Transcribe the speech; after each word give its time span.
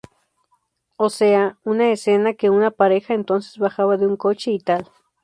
O 0.97 1.11
sea, 1.11 1.59
una 1.63 1.91
escena 1.91 2.33
que 2.33 2.49
una 2.49 2.71
pareja 2.71 3.13
entonces 3.13 3.59
bajaba 3.59 3.97
de 3.97 4.07
un 4.07 4.17
coche 4.17 4.49
y 4.49 4.57
tal. 4.59 4.89